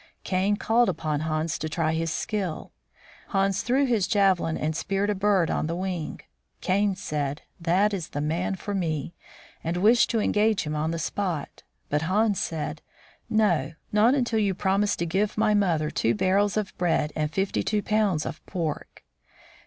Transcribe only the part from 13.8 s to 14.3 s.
not